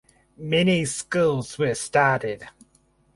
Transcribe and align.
Many 0.35 0.83
schools 0.85 1.59
were 1.59 1.75
started. 1.75 2.47